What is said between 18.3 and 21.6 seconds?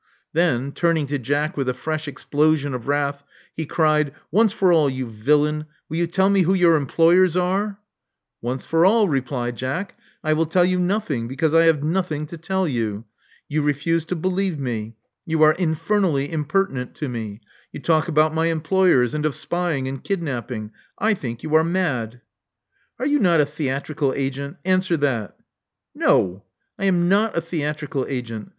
my employers and of spying and kidnapping: I think you